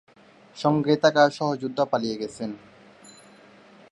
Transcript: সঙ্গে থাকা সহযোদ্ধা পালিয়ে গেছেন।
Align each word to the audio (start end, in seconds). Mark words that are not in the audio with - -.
সঙ্গে 0.57 0.93
থাকা 0.95 1.23
সহযোদ্ধা 1.29 1.83
পালিয়ে 1.85 2.19
গেছেন। 2.21 2.49